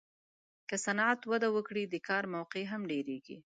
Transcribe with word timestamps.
که 0.69 0.75
صنعت 0.85 1.19
وده 1.31 1.49
وکړي، 1.55 1.83
د 1.87 1.95
کار 2.07 2.23
موقعې 2.35 2.65
هم 2.71 2.81
ډېرېږي. 2.91 3.37